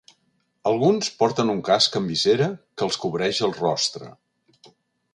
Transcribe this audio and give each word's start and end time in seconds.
Alguns 0.71 1.09
porten 1.19 1.51
un 1.55 1.61
casc 1.69 1.99
amb 2.01 2.11
visera 2.13 2.49
que 2.61 2.87
els 2.89 3.01
cobreix 3.05 3.45
el 3.49 3.57
rostre. 3.63 4.13